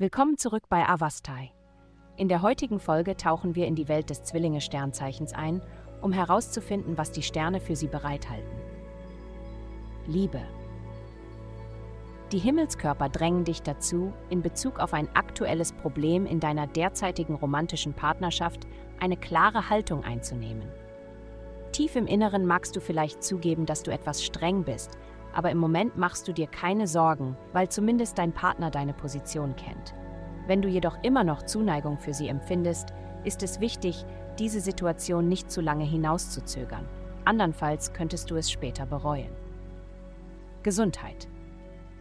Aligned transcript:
Willkommen 0.00 0.38
zurück 0.38 0.62
bei 0.70 0.88
Avastai. 0.88 1.52
In 2.16 2.28
der 2.28 2.40
heutigen 2.40 2.80
Folge 2.80 3.18
tauchen 3.18 3.54
wir 3.54 3.66
in 3.66 3.74
die 3.74 3.86
Welt 3.86 4.08
des 4.08 4.22
Zwillinge-Sternzeichens 4.22 5.34
ein, 5.34 5.60
um 6.00 6.10
herauszufinden, 6.10 6.96
was 6.96 7.12
die 7.12 7.22
Sterne 7.22 7.60
für 7.60 7.76
sie 7.76 7.86
bereithalten. 7.86 8.48
Liebe. 10.06 10.40
Die 12.32 12.38
Himmelskörper 12.38 13.10
drängen 13.10 13.44
dich 13.44 13.60
dazu, 13.60 14.14
in 14.30 14.40
Bezug 14.40 14.78
auf 14.78 14.94
ein 14.94 15.14
aktuelles 15.14 15.74
Problem 15.74 16.24
in 16.24 16.40
deiner 16.40 16.66
derzeitigen 16.66 17.34
romantischen 17.34 17.92
Partnerschaft 17.92 18.66
eine 19.00 19.18
klare 19.18 19.68
Haltung 19.68 20.02
einzunehmen. 20.02 20.70
Tief 21.72 21.94
im 21.94 22.06
Inneren 22.06 22.46
magst 22.46 22.74
du 22.74 22.80
vielleicht 22.80 23.22
zugeben, 23.22 23.66
dass 23.66 23.82
du 23.82 23.90
etwas 23.90 24.24
streng 24.24 24.64
bist, 24.64 24.96
aber 25.34 25.50
im 25.50 25.58
Moment 25.58 25.96
machst 25.96 26.26
du 26.28 26.32
dir 26.32 26.46
keine 26.46 26.86
Sorgen, 26.86 27.36
weil 27.52 27.68
zumindest 27.68 28.18
dein 28.18 28.32
Partner 28.32 28.70
deine 28.70 28.92
Position 28.92 29.54
kennt. 29.56 29.94
Wenn 30.46 30.62
du 30.62 30.68
jedoch 30.68 30.98
immer 31.02 31.24
noch 31.24 31.42
Zuneigung 31.44 31.98
für 31.98 32.14
sie 32.14 32.28
empfindest, 32.28 32.92
ist 33.24 33.42
es 33.42 33.60
wichtig, 33.60 34.04
diese 34.38 34.60
Situation 34.60 35.28
nicht 35.28 35.50
zu 35.50 35.60
lange 35.60 35.84
hinauszuzögern. 35.84 36.88
Andernfalls 37.24 37.92
könntest 37.92 38.30
du 38.30 38.36
es 38.36 38.50
später 38.50 38.86
bereuen. 38.86 39.30
Gesundheit. 40.62 41.28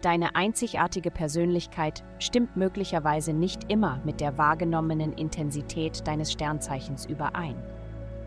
Deine 0.00 0.34
einzigartige 0.34 1.10
Persönlichkeit 1.10 2.02
stimmt 2.18 2.56
möglicherweise 2.56 3.32
nicht 3.32 3.70
immer 3.70 4.00
mit 4.04 4.20
der 4.20 4.36
wahrgenommenen 4.36 5.12
Intensität 5.12 6.06
deines 6.06 6.32
Sternzeichens 6.32 7.06
überein. 7.06 7.54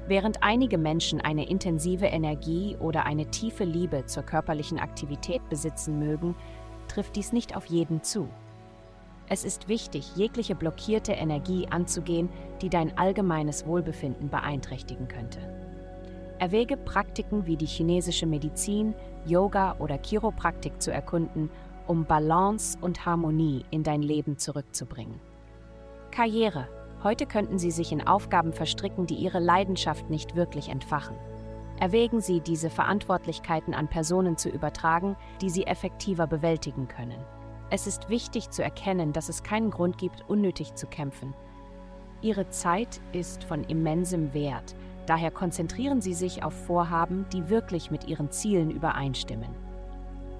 Während 0.07 0.43
einige 0.43 0.77
Menschen 0.77 1.19
eine 1.19 1.49
intensive 1.49 2.05
Energie 2.05 2.77
oder 2.79 3.05
eine 3.05 3.31
tiefe 3.31 3.63
Liebe 3.63 4.05
zur 4.05 4.23
körperlichen 4.23 4.77
Aktivität 4.77 5.47
besitzen 5.49 5.97
mögen, 5.97 6.35
trifft 6.87 7.15
dies 7.15 7.33
nicht 7.33 7.55
auf 7.55 7.65
jeden 7.65 8.03
zu. 8.03 8.29
Es 9.27 9.43
ist 9.43 9.67
wichtig, 9.67 10.15
jegliche 10.15 10.53
blockierte 10.53 11.13
Energie 11.13 11.67
anzugehen, 11.67 12.29
die 12.61 12.69
dein 12.69 12.95
allgemeines 12.95 13.65
Wohlbefinden 13.65 14.29
beeinträchtigen 14.29 15.07
könnte. 15.07 15.39
Erwäge 16.37 16.77
Praktiken 16.77 17.47
wie 17.47 17.57
die 17.57 17.65
chinesische 17.65 18.27
Medizin, 18.27 18.93
Yoga 19.25 19.75
oder 19.79 19.97
Chiropraktik 19.97 20.79
zu 20.79 20.91
erkunden, 20.91 21.49
um 21.87 22.05
Balance 22.05 22.77
und 22.79 23.05
Harmonie 23.05 23.65
in 23.71 23.81
dein 23.81 24.03
Leben 24.03 24.37
zurückzubringen. 24.37 25.19
Karriere 26.11 26.67
Heute 27.05 27.27
könnten 27.27 27.59
Sie 27.59 27.69
sich 27.69 27.91
in 27.91 28.07
Aufgaben 28.07 28.51
verstricken, 28.51 29.05
die 29.05 29.13
Ihre 29.13 29.37
Leidenschaft 29.37 30.09
nicht 30.09 30.35
wirklich 30.35 30.69
entfachen. 30.69 31.15
Erwägen 31.79 32.19
Sie, 32.19 32.41
diese 32.41 32.71
Verantwortlichkeiten 32.71 33.75
an 33.75 33.87
Personen 33.87 34.37
zu 34.37 34.49
übertragen, 34.49 35.15
die 35.39 35.51
Sie 35.51 35.67
effektiver 35.67 36.25
bewältigen 36.25 36.87
können. 36.87 37.23
Es 37.69 37.85
ist 37.85 38.09
wichtig 38.09 38.49
zu 38.49 38.63
erkennen, 38.63 39.13
dass 39.13 39.29
es 39.29 39.43
keinen 39.43 39.69
Grund 39.69 39.99
gibt, 39.99 40.27
unnötig 40.27 40.73
zu 40.73 40.87
kämpfen. 40.87 41.35
Ihre 42.23 42.49
Zeit 42.49 42.99
ist 43.11 43.43
von 43.43 43.63
immensem 43.65 44.33
Wert, 44.33 44.75
daher 45.05 45.29
konzentrieren 45.29 46.01
Sie 46.01 46.15
sich 46.15 46.43
auf 46.43 46.53
Vorhaben, 46.65 47.27
die 47.31 47.49
wirklich 47.49 47.91
mit 47.91 48.07
Ihren 48.07 48.31
Zielen 48.31 48.71
übereinstimmen. 48.71 49.53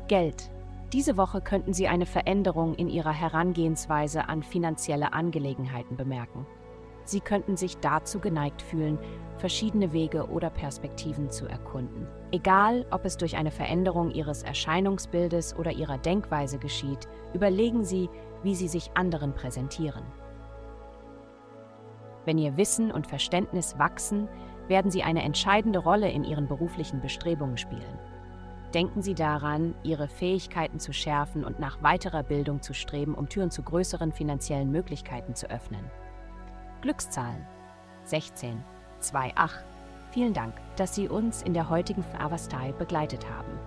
Geld. 0.07 0.49
Diese 0.95 1.17
Woche 1.17 1.41
könnten 1.41 1.73
Sie 1.73 1.89
eine 1.89 2.05
Veränderung 2.05 2.73
in 2.73 2.87
Ihrer 2.87 3.11
Herangehensweise 3.11 4.29
an 4.29 4.43
finanzielle 4.43 5.11
Angelegenheiten 5.11 5.97
bemerken. 5.97 6.47
Sie 7.03 7.19
könnten 7.19 7.57
sich 7.57 7.75
dazu 7.79 8.21
geneigt 8.21 8.61
fühlen, 8.61 8.97
verschiedene 9.37 9.91
Wege 9.91 10.29
oder 10.29 10.49
Perspektiven 10.49 11.29
zu 11.29 11.47
erkunden. 11.47 12.07
Egal, 12.31 12.85
ob 12.91 13.03
es 13.03 13.17
durch 13.17 13.35
eine 13.35 13.51
Veränderung 13.51 14.09
Ihres 14.11 14.43
Erscheinungsbildes 14.43 15.57
oder 15.57 15.73
Ihrer 15.73 15.97
Denkweise 15.97 16.59
geschieht, 16.59 17.09
überlegen 17.33 17.83
Sie, 17.83 18.09
wie 18.43 18.55
Sie 18.55 18.69
sich 18.69 18.91
anderen 18.93 19.33
präsentieren. 19.33 20.05
Wenn 22.23 22.37
Ihr 22.37 22.55
Wissen 22.55 22.89
und 22.89 23.05
Verständnis 23.05 23.77
wachsen, 23.77 24.29
werden 24.69 24.91
Sie 24.91 25.03
eine 25.03 25.23
entscheidende 25.23 25.79
Rolle 25.79 26.09
in 26.09 26.23
Ihren 26.23 26.47
beruflichen 26.47 27.01
Bestrebungen 27.01 27.57
spielen. 27.57 27.99
Denken 28.75 29.01
Sie 29.01 29.15
daran, 29.15 29.73
Ihre 29.83 30.09
Fähigkeiten 30.09 30.81
zu 30.81 30.91
schärfen 30.91 31.45
und 31.45 31.61
nach 31.61 31.81
weiterer 31.81 32.23
Bildung 32.23 32.61
zu 32.61 32.73
streben, 32.73 33.15
um 33.15 33.29
Türen 33.29 33.49
zu 33.49 33.63
größeren 33.63 34.11
finanziellen 34.11 34.69
Möglichkeiten 34.69 35.33
zu 35.33 35.49
öffnen. 35.49 35.89
Glückszahlen 36.81 37.47
16 38.03 38.61
28. 38.99 39.63
Vielen 40.11 40.33
Dank, 40.33 40.55
dass 40.75 40.93
Sie 40.93 41.07
uns 41.07 41.41
in 41.41 41.53
der 41.53 41.69
heutigen 41.69 42.03
Avastai 42.19 42.73
begleitet 42.73 43.29
haben. 43.29 43.57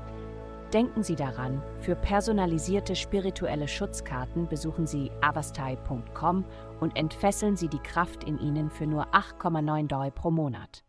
Denken 0.74 1.02
Sie 1.02 1.16
daran, 1.16 1.62
für 1.80 1.96
personalisierte 1.96 2.94
spirituelle 2.94 3.66
Schutzkarten 3.66 4.46
besuchen 4.46 4.86
Sie 4.86 5.10
avastai.com 5.22 6.44
und 6.80 6.96
entfesseln 6.98 7.56
Sie 7.56 7.68
die 7.68 7.78
Kraft 7.78 8.24
in 8.24 8.38
Ihnen 8.38 8.70
für 8.70 8.86
nur 8.86 9.06
8,9 9.14 9.86
Doi 9.86 10.10
pro 10.10 10.30
Monat. 10.30 10.84